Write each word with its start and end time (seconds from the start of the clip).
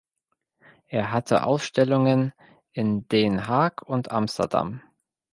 Er 0.87 1.11
hatte 1.11 1.43
Ausstellungen 1.43 2.33
in 2.73 3.07
Den 3.09 3.45
Haag 3.47 3.83
und 3.83 4.09
Amsterdam. 4.09 4.81